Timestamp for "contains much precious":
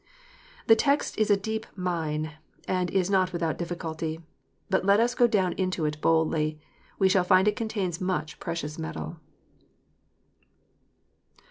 7.55-8.79